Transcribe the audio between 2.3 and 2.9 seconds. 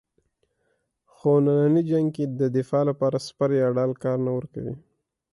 د دفاع